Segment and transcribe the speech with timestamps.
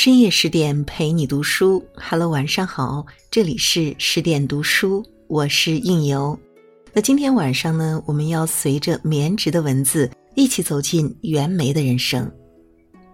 [0.00, 6.38] 深夜十点陪你读书，Hello，晚上好，这里是十点读书，我是应由。
[6.92, 12.30] 那今天晚上呢，我们要随着绵直的文字一起走进袁枚的人生。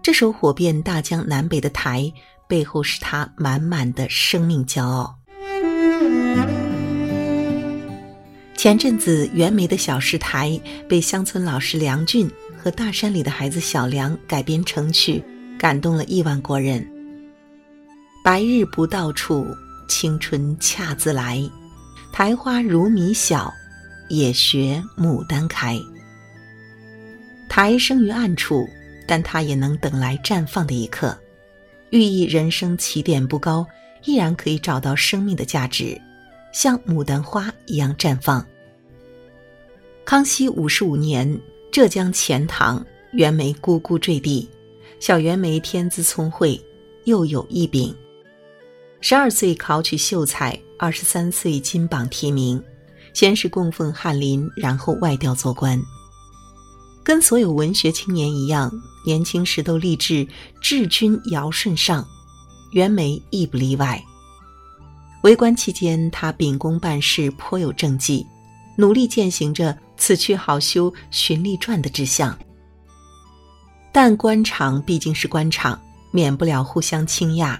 [0.03, 2.13] 这首火遍大江南北的台，
[2.47, 5.15] 背后是他满满的生命骄傲。
[8.55, 15.23] 前阵子，袁枚的小诗台被乡村老师梁俊和大山里的孩子小梁改编成曲。
[15.57, 16.85] 感动了亿万国人。
[18.23, 19.47] 白日不到处，
[19.87, 21.41] 青春恰自来。
[22.11, 23.53] 苔花如米小，
[24.09, 25.79] 也学牡丹开。
[27.49, 28.67] 苔生于暗处，
[29.07, 31.17] 但它也能等来绽放的一刻，
[31.89, 33.65] 寓意人生起点不高，
[34.05, 35.99] 依然可以找到生命的价值，
[36.51, 38.45] 像牡丹花一样绽放。
[40.03, 41.39] 康熙五十五年，
[41.71, 44.49] 浙江钱塘，袁枚咕咕坠地。
[44.99, 46.59] 小袁枚天资聪慧，
[47.03, 47.93] 又有一柄。
[49.01, 52.61] 十二岁考取秀才，二十三岁金榜题名。
[53.13, 55.81] 先是供奉翰林，然后外调做官。
[57.03, 58.69] 跟所有文学青年一样，
[59.05, 60.27] 年轻时都立志
[60.61, 62.05] 治君尧舜上，
[62.73, 64.03] 袁枚亦不例外。
[65.23, 68.25] 为官期间，他秉公办事，颇有政绩，
[68.77, 72.37] 努力践行着“此去好修循吏传”的志向。
[73.95, 77.57] 但官场毕竟是官场，免不了互相倾轧。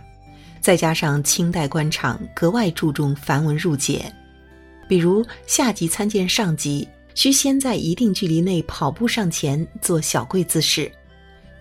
[0.59, 4.13] 再加上清代官场格外注重繁文缛节，
[4.85, 10.91] 比如下级参见上级，需先在一定距离内跑步上前做小跪姿势，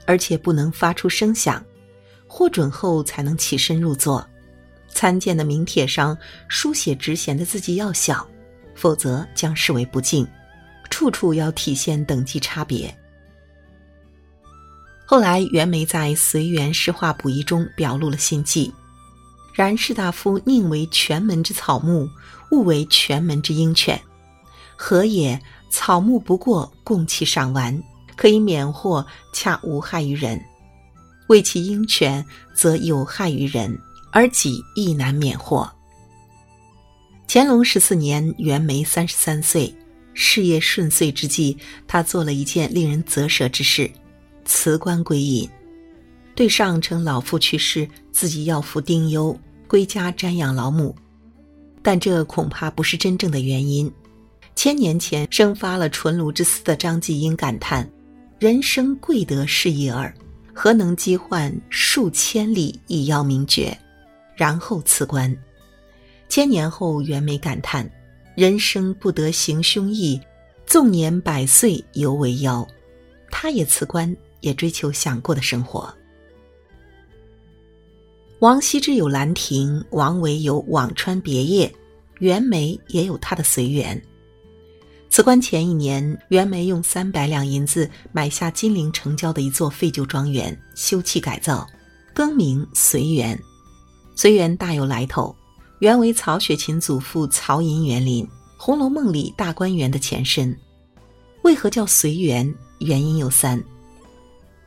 [0.06, 1.64] 而且不能发出声响，
[2.26, 4.28] 获准后才能起身入座。
[4.88, 8.26] 参见的名帖上书写职衔的字迹要小，
[8.74, 10.26] 否则将视为不敬。
[10.90, 12.92] 处处要体现等级差别。
[15.14, 18.74] 后来，袁枚在《随园诗话补遗》中表露了心迹
[19.54, 22.10] ：“然士大夫宁为全门之草木，
[22.50, 24.02] 勿为全门之鹰犬。
[24.74, 25.40] 何也？
[25.70, 27.80] 草木不过，供其赏玩，
[28.16, 30.36] 可以免祸，恰无害于人；
[31.28, 33.78] 为其鹰犬，则有害于人，
[34.10, 35.70] 而己亦难免祸。”
[37.28, 39.72] 乾隆十四年，袁枚三十三岁，
[40.12, 41.56] 事业顺遂之际，
[41.86, 43.88] 他做了一件令人啧舌之事。
[44.44, 45.48] 辞官归隐，
[46.34, 50.94] 对上称老父去世，自己要服丁忧，归家瞻仰老母。
[51.82, 53.90] 但这恐怕不是真正的原因。
[54.54, 57.88] 千年前生发了纯卢之思的张继英感叹
[58.38, 60.14] ：“人生贵得是一耳，
[60.54, 63.76] 何能积患数千里以要名爵？”
[64.36, 65.36] 然后辞官。
[66.28, 67.88] 千年后，袁枚感叹
[68.34, 70.20] ：“人生不得行凶义，
[70.66, 72.66] 纵年百岁犹为妖。”
[73.30, 74.16] 他也辞官。
[74.44, 75.92] 也追求想过的生活。
[78.40, 81.66] 王羲之有《兰亭》，王维有《辋川别业》，
[82.18, 83.96] 袁枚也有他的《随园》。
[85.08, 91.66] 辞官前一年，袁枚用三百两银子买下金陵城郊的一座废旧庄园，修葺改造，
[92.12, 93.40] 更名随园。
[94.14, 95.34] 随园大有来头，
[95.78, 98.26] 原为曹雪芹祖父曹寅园林，
[98.58, 100.54] 《红楼梦》里大观园的前身。
[101.44, 102.52] 为何叫随园？
[102.80, 103.62] 原因有三。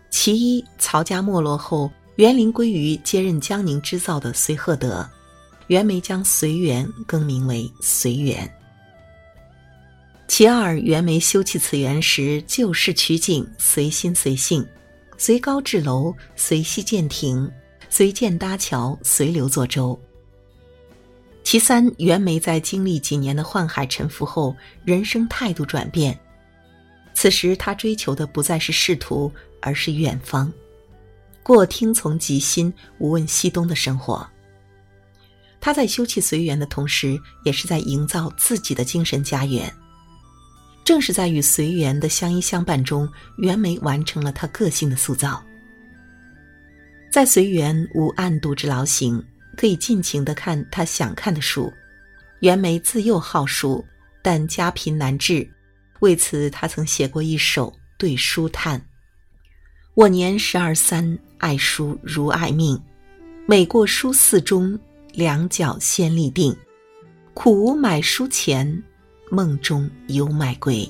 [0.10, 5.08] 其一，曹家没落后，园林归于接任江宁织造的隋赫德，
[5.68, 8.50] 袁枚将随园更名为随园。
[10.28, 14.66] 其二，袁枚修葺此园时，就事取景，随心随性，
[15.18, 17.50] 随高置楼，随溪建亭，
[17.90, 20.00] 随建搭桥，随流作舟。
[21.44, 26.18] 其三，袁枚在经历几年的宦海沉浮后，人生态度转变，
[27.14, 29.32] 此时他追求的不再是仕途。
[29.62, 30.52] 而是远方，
[31.44, 34.28] 过听从即心、无问西东的生活。
[35.60, 39.72] 他在修葺随园的同时，也是在营造自己的精神家园。
[40.86, 43.10] 正是在与随缘的相依相伴中，
[43.40, 45.44] 袁枚完成了他个性的塑造。
[47.12, 49.22] 在随缘无暗度之劳形，
[49.58, 51.74] 可以尽情的看他想看的书。
[52.40, 53.84] 袁枚自幼好书，
[54.22, 55.50] 但家贫难治，
[56.00, 58.80] 为此他曾写过一首《对书叹》。
[59.98, 62.80] 我年十二三，爱书如爱命。
[63.48, 64.78] 每过书肆中，
[65.12, 66.56] 两脚先立定。
[67.34, 68.84] 苦无买书钱，
[69.32, 70.88] 梦中有买归。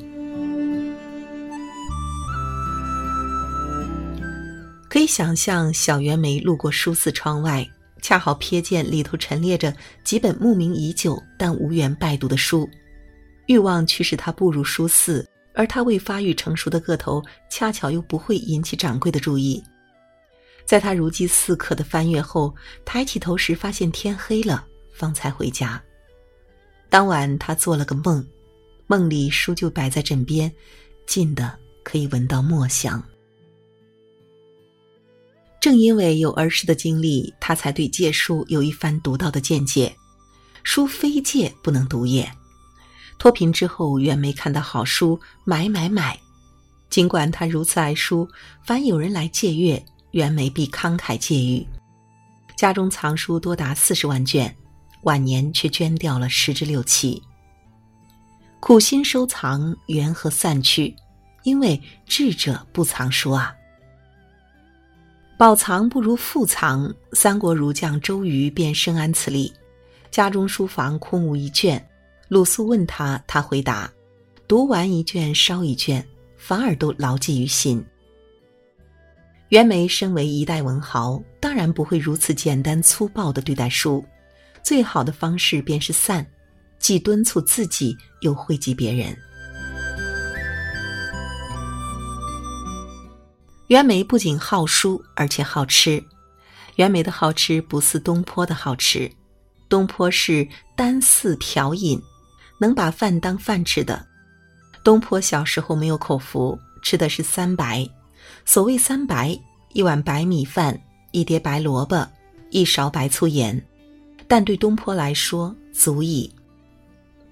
[4.89, 7.65] 可以想象，小袁枚路过书肆窗外，
[8.01, 12.69] 恰好瞥见里头陈列着几本慕名已久但无缘拜读的书，
[13.45, 15.25] 欲望驱使他步入书肆。
[15.57, 17.19] 而他未发育成熟的个头，
[17.49, 19.61] 恰巧又不会引起掌柜的注意。
[20.67, 22.53] 在他如饥似渴的翻阅后，
[22.85, 24.63] 抬起头时发现天黑了，
[24.93, 25.81] 方才回家。
[26.89, 28.23] 当晚他做了个梦，
[28.85, 30.53] 梦里书就摆在枕边，
[31.07, 33.03] 近的可以闻到墨香。
[35.59, 39.91] 正因为有儿时的经历，他才对借书有一番独到的见解。
[40.61, 42.31] 书非借不能读也。
[43.17, 46.17] 脱贫之后，袁枚看到好书，买买买。
[46.89, 48.27] 尽管他如此爱书，
[48.63, 51.67] 凡有人来借阅，袁枚必慷慨借予。
[52.55, 54.55] 家中藏书多达四十万卷，
[55.03, 57.21] 晚年却捐掉了十之六七。
[58.59, 60.95] 苦心收藏，缘何散去？
[61.43, 63.53] 因为智者不藏书啊。
[65.37, 66.93] 宝藏不如富藏。
[67.13, 69.53] 三国儒将周瑜便深谙此理，
[70.09, 71.86] 家中书房空无一卷。
[72.29, 73.89] 鲁肃问他，他回答
[74.49, 76.05] ：“读完一卷，烧一卷，
[76.37, 77.83] 反而都牢记于心。”
[79.47, 84.03] 袁枚身为一代文豪，当然不会如此简单粗暴的对待书。
[84.61, 86.27] 最好的方式便是散，
[86.79, 89.17] 既敦促自己，又惠及别人。
[93.67, 96.03] 袁枚不仅好书，而且好吃。
[96.75, 99.09] 袁枚的好吃不似东坡的好吃，
[99.69, 100.45] 东坡是
[100.75, 102.01] 单似调饮。
[102.59, 104.05] 能把饭当饭吃的，
[104.83, 107.87] 东坡小时候没有口福，吃的是三白。
[108.45, 109.37] 所谓三白，
[109.73, 110.79] 一碗白米饭，
[111.11, 112.07] 一碟白萝卜，
[112.49, 113.61] 一勺白醋盐。
[114.27, 116.29] 但对东坡来说足矣。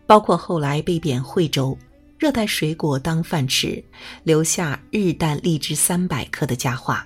[0.07, 1.77] 包括后来被贬惠州，
[2.17, 3.83] 热带水果当饭吃，
[4.23, 7.05] 留下日啖荔枝三百颗的佳话。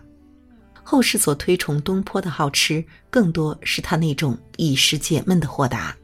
[0.83, 5.95] 后世所推崇东坡的好吃，更多是他那种一时解闷的豁达。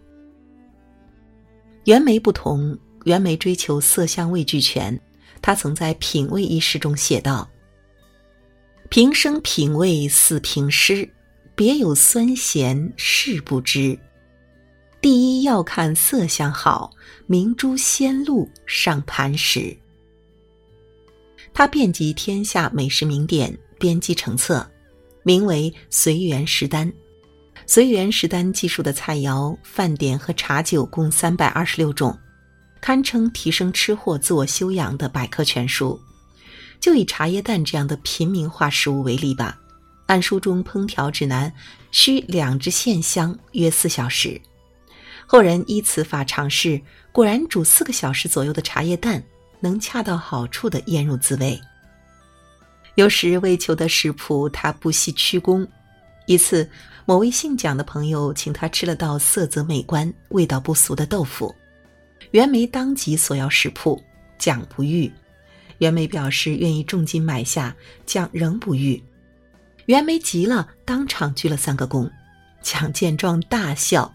[1.86, 5.00] 袁枚不同，袁枚追求色香味俱全。
[5.40, 7.48] 他曾在《品味》一诗中写道
[8.90, 11.08] ：“平生品味似评诗，
[11.54, 13.98] 别有酸咸是不知。
[15.00, 16.90] 第一要看色香好，
[17.28, 19.78] 明珠鲜露上盘时。”
[21.54, 24.68] 他遍及天下美食名店，编辑成册，
[25.22, 26.92] 名为《随园食单》。
[27.68, 32.18] 随园食单记述的菜肴、饭点和茶酒共三百二十六种，
[32.80, 36.00] 堪称提升吃货自我修养的百科全书。
[36.80, 39.58] 就以茶叶蛋这样的平民化食物为例吧，
[40.06, 41.52] 按书中烹调指南，
[41.92, 44.40] 需两只线香约四小时。
[45.26, 46.80] 后人依此法尝试，
[47.12, 49.24] 果然煮四个小时左右的茶叶蛋，
[49.60, 51.60] 能恰到好处的腌入滋味。
[52.94, 55.68] 有时为求得食谱，他不惜屈躬。
[56.28, 56.70] 一次，
[57.08, 61.54] 某位姓蒋的朋友请他吃了道色泽美观、味道不俗的豆腐，
[62.32, 64.02] 袁枚当即索要食谱，
[64.40, 65.12] 蒋不遇。
[65.78, 67.76] 袁枚表示愿意重金买下，
[68.08, 69.02] 蒋仍不遇。
[69.86, 72.10] 袁枚急了，当场鞠了三个躬。
[72.62, 74.12] 蒋见状大笑：“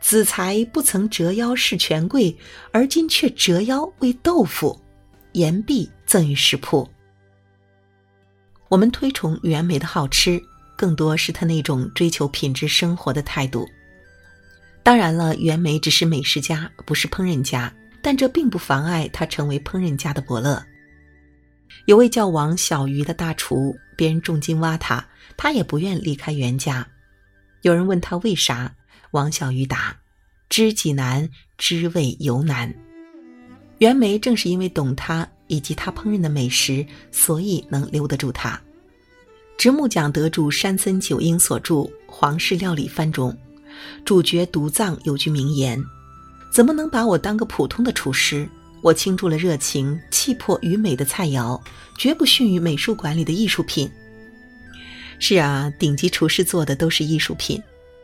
[0.00, 2.36] 子才不曾折腰事权贵，
[2.72, 4.76] 而今却折腰为豆腐。”
[5.30, 6.88] 言毕，赠予食谱。
[8.68, 10.42] 我们推崇袁枚的好吃。
[10.76, 13.66] 更多是他那种追求品质生活的态度。
[14.82, 20.64] 当然了，袁枚只是美食家，不是烹饪家，但这并不妨碍他成为烹饪家的伯乐。
[21.86, 25.04] 有位叫王小鱼的大厨，别人重金挖他，
[25.36, 26.86] 他也不愿离开袁家。
[27.62, 28.72] 有人问他为啥，
[29.10, 29.96] 王小鱼答
[30.48, 31.28] ：“知己难，
[31.58, 32.72] 知味犹难。”
[33.78, 38.60] 袁枚正是因为懂他以及他烹饪的美食，所以能留得住他。
[39.58, 41.74] 直木奖得主山森久英所著
[42.06, 43.36] 《皇室料理番》中，
[44.04, 45.82] 主角独藏有句名言
[46.52, 48.46] ：“怎么能把我当个普通的厨师？
[48.82, 51.58] 我倾注了热情、气魄与美的菜肴，
[51.96, 53.90] 绝不逊于美术馆里的艺术品。”
[55.18, 57.60] 是啊，顶级厨师做的都是艺术品，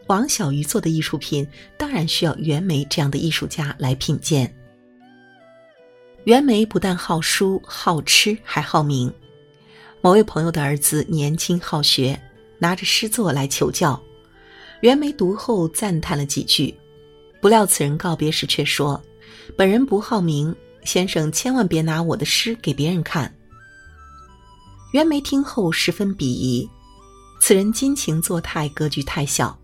[0.07, 4.51] 王小鱼做的艺术品，当然需要袁枚这样的艺术家来品鉴。
[6.25, 9.13] 袁枚不但好书、好吃，还好名。
[10.05, 12.21] 某位朋友的儿子年轻好学，
[12.59, 13.99] 拿着诗作来求教。
[14.81, 16.75] 袁枚读后赞叹了几句，
[17.41, 19.01] 不料此人告别时却说
[19.57, 23.33] ：“本人不好名，先生千万别拿我的诗给别人看。”
[24.93, 26.69] 袁枚听后十分鄙夷，
[27.41, 29.57] 此人矜情作态，格局太小。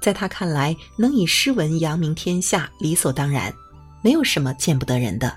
[0.00, 3.54] 在他看来，能以诗文扬名天下，理所当然，
[4.02, 5.32] 没有什么见不得人的。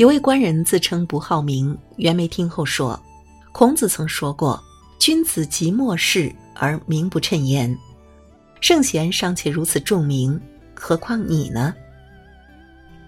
[0.00, 2.98] 有位官人自称不好名，袁枚听后说
[3.52, 4.58] ：“孔子曾说过，
[4.98, 7.78] 君子即莫世而名不称焉。
[8.62, 10.40] 圣贤尚且如此重名，
[10.74, 11.74] 何况你呢？”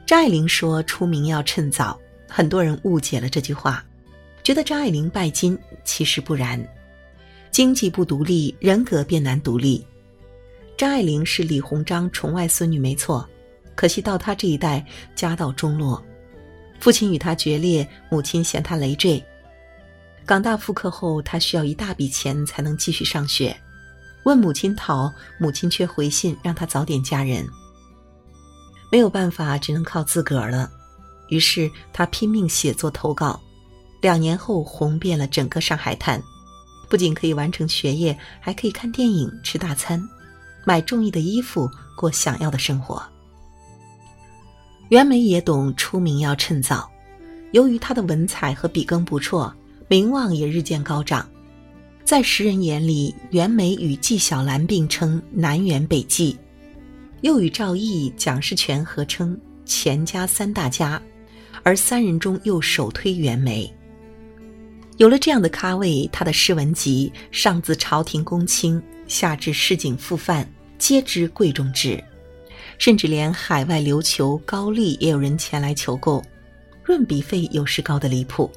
[0.04, 3.82] 张爱玲说出名要趁早，很多人误解了这句话，
[4.42, 6.62] 觉得张爱玲拜金，其实不然。
[7.50, 9.82] 经济不独立，人格便难独立。
[10.76, 13.26] 张爱玲是李鸿章宠外孙女，没错，
[13.74, 14.84] 可惜到她这一代，
[15.14, 16.04] 家道中落，
[16.82, 19.24] 父亲与他决裂，母亲嫌他累赘。
[20.26, 23.56] 港大复课后，他需要一大笔钱才能继续上学，
[24.24, 25.08] 问母亲讨，
[25.38, 27.46] 母亲却回信让他早点嫁人。
[28.90, 30.68] 没有办法，只能靠自个儿了。
[31.28, 33.40] 于是他拼命写作投稿，
[34.00, 36.20] 两年后红遍了整个上海滩。
[36.90, 40.02] 不仅可以完成学业，还可以看电影、吃大餐、
[40.64, 43.00] 买中意的衣服、过想要的生活。
[44.92, 46.86] 袁枚也懂出名要趁早，
[47.52, 49.50] 由于他的文采和笔耕不辍，
[49.88, 51.26] 名望也日渐高涨。
[52.04, 56.36] 在时人眼里，袁枚与纪晓岚并称南辕北纪，
[57.22, 59.34] 又与赵翼、蒋士权合称
[59.64, 61.00] 钱家三大家，
[61.62, 63.72] 而三人中又首推袁枚。
[64.98, 70.46] 有了这样的咖位，他的诗文集上自朝廷公卿，下至市井富贩，
[70.76, 71.98] 皆知贵重之。
[72.82, 76.20] 甚至连海外琉球高丽也有人前来求购，
[76.82, 78.50] 润笔费有时高的离谱。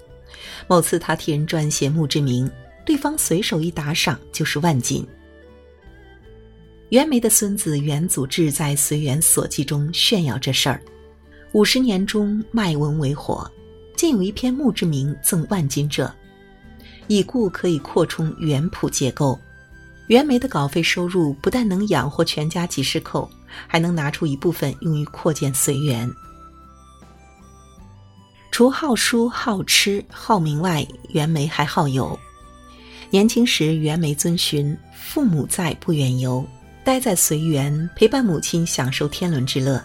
[0.66, 2.50] 某次他替人撰写墓志铭，
[2.84, 5.06] 对方随手一打赏就是万金。
[6.90, 10.82] 袁枚的孙子袁祖志在《随园所记》中炫耀这事儿：
[11.52, 13.48] 五十年中卖文为火，
[13.96, 16.12] 竟有一篇墓志铭赠万金者。
[17.06, 19.40] 已故可以扩充原谱结构，
[20.08, 23.30] 袁枚的稿费收入不但能养活全家几十口，
[23.68, 26.12] 还能拿出一部分用于扩建随园。
[28.52, 32.18] 除好书、好吃、好名外，袁枚还好游。
[33.10, 36.46] 年轻时，袁枚遵循“父母在，不远游”，
[36.84, 39.84] 待在随园，陪伴母亲享受天伦之乐。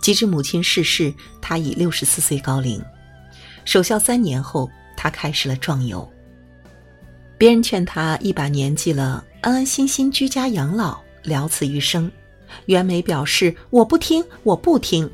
[0.00, 2.82] 及至母亲逝世，他已六十四岁高龄。
[3.64, 6.08] 守孝三年后，他开始了壮游。
[7.36, 12.10] 别人劝他一把年纪了，安安心心居家养老，了此余生。
[12.66, 15.10] 袁枚表示：“我不听，我不听。”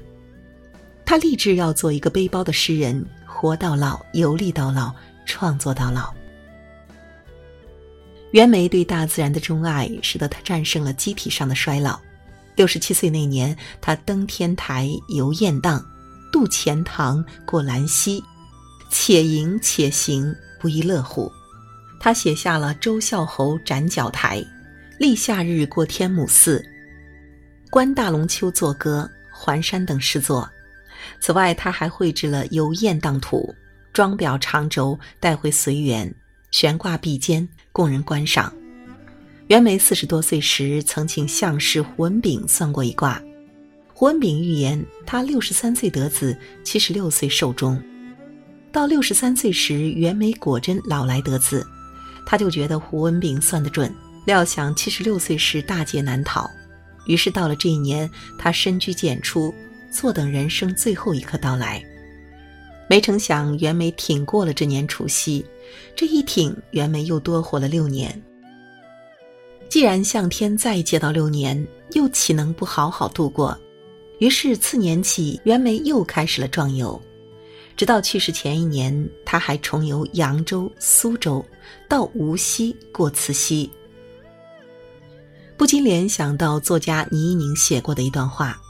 [1.04, 4.92] 他立志要做一个背包的诗人，活到老，游历到老，
[5.26, 6.12] 创作到老。
[8.30, 12.00] 袁枚对大自然的钟爱，使得他战胜了机体上的衰老。
[12.56, 15.84] 六十七岁那年，他登天台，游雁荡，
[16.32, 18.22] 渡钱塘，过兰溪，
[18.90, 21.30] 且吟且行，不亦乐乎。
[22.00, 24.40] 他写下了《周孝侯斩角台》
[24.98, 26.58] 《立夏日过天母寺》
[27.74, 30.48] 《观大龙湫作歌》《环山》等诗作。
[31.18, 33.52] 此外，他还绘制了《游雁荡图》，
[33.92, 36.14] 装裱长轴带回随园，
[36.52, 38.54] 悬挂壁间供人观赏。
[39.48, 43.20] 袁枚四十多岁时，曾请相士胡文炳算过一卦。
[43.92, 47.82] 胡文炳预言他六十三岁得子，七十六岁寿终。
[48.70, 51.66] 到六十三岁时，袁枚果真老来得子。
[52.24, 53.92] 他就觉得胡文炳算得准，
[54.26, 56.48] 料想七十六岁时大劫难逃，
[57.06, 59.54] 于是到了这一年，他深居简出，
[59.90, 61.82] 坐等人生最后一刻到来。
[62.88, 65.44] 没成想，袁枚挺过了这年除夕，
[65.96, 68.22] 这一挺，袁枚又多活了六年。
[69.68, 73.58] 既然向天再借到六年，又岂能不好好度过？
[74.18, 77.00] 于是次年起，袁枚又开始了壮游。
[77.76, 81.44] 直到去世前一年，他还重游扬州、苏州，
[81.88, 83.68] 到无锡过慈溪。
[85.56, 88.60] 不禁联想到作家倪一宁写过的一段话：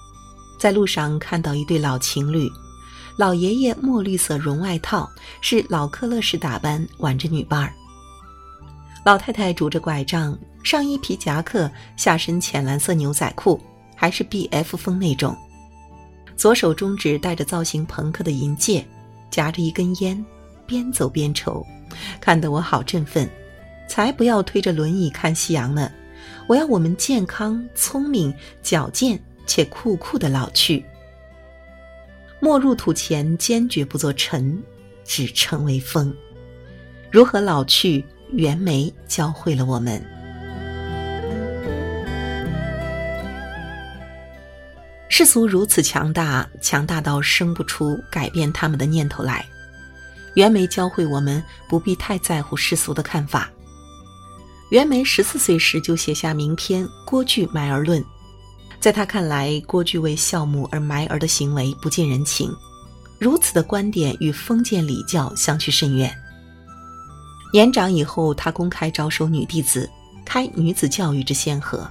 [0.58, 2.50] 在路上看到一对老情侣，
[3.16, 5.10] 老爷爷墨绿色绒外套，
[5.40, 7.70] 是老克勒式打扮，挽着女伴儿；
[9.04, 13.60] 老太太拄着拐杖，上衣皮夹克，下身浅蓝色牛仔裤，
[13.96, 15.36] 还是 B.F 风那种。
[16.36, 18.86] 左手中指戴着造型朋克的银戒。
[19.30, 20.24] 夹着一根烟，
[20.64, 21.66] 边走边抽，
[22.20, 23.28] 看得我好振奋。
[23.88, 25.90] 才不要推着轮椅看夕阳呢！
[26.46, 28.32] 我要我们健康、聪明、
[28.62, 30.84] 矫健且酷酷的老去。
[32.40, 34.62] 没入土前，坚决不做尘，
[35.04, 36.14] 只成为风。
[37.10, 38.04] 如何老去？
[38.32, 40.04] 袁枚教会了我们。
[45.08, 49.46] 世俗如此强大，强大到生不出改变他们的念头来。
[50.34, 53.48] 袁枚教会我们不必太在乎世俗的看法。
[54.70, 58.00] 袁枚十四岁时就写下名篇《郭巨埋儿论》，
[58.80, 62.50] 在他看来，郭巨为孝母而埋儿的行为不近人情，
[63.18, 66.12] 如此的观点与封建礼教相去甚远。
[67.52, 69.88] 年长以后，他公开招收女弟子，
[70.24, 71.88] 开女子教育之先河。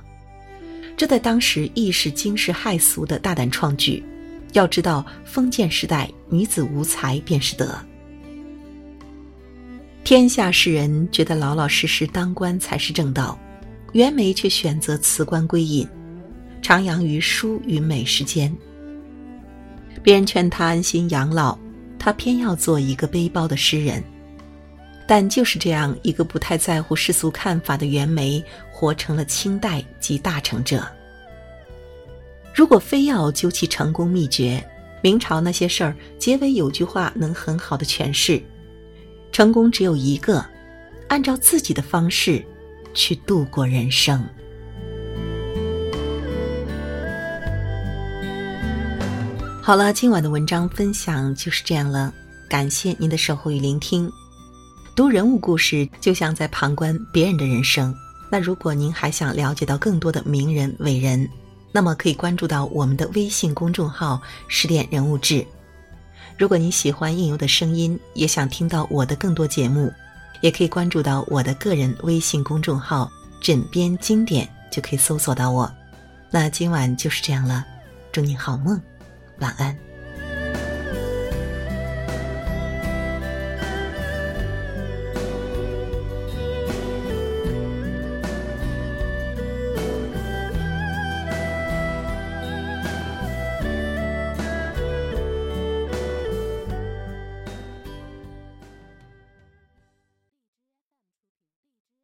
[0.97, 4.03] 这在当时亦是惊世骇俗的大胆创举。
[4.51, 7.75] 要知道，封建时代女子无才便是德。
[10.03, 13.39] 天下士人觉得老老实实当官才是正道，
[13.93, 15.87] 袁枚却选择辞官归隐，
[16.61, 18.53] 徜徉于书与美之间。
[20.03, 21.57] 别人劝他安心养老，
[21.97, 24.03] 他偏要做一个背包的诗人。
[25.07, 30.85] 但就是这样一个不太在乎世俗看法的袁枚，活成了清代集大成者。
[32.53, 34.61] 如果非要究其成功秘诀，
[35.01, 38.41] 明朝那些事儿，结尾有句话能很好的诠释。
[39.33, 40.45] 成功只有一个，
[41.07, 42.45] 按照自己的方式
[42.93, 44.23] 去度过人生。
[49.59, 52.13] 好了，今晚的文章分享就是这样了，
[52.47, 54.07] 感谢您的守候与聆听。
[54.95, 57.91] 读人物故事，就像在旁观别人的人生。
[58.29, 61.27] 那如果您还想了解到更多的名人伟人，
[61.71, 65.43] 那么可以关注到我们的微信公众号“十点人物志”。
[66.37, 69.93] 如果你喜欢应由的声音，也想听到我的更多节目，
[70.41, 75.71] 也可以关注到我的个人微信公众号“枕边经典”，就可以搜索到我。
[76.31, 77.65] 那今晚就是这样了，
[78.11, 78.81] 祝你好梦，
[79.39, 79.92] 晚安。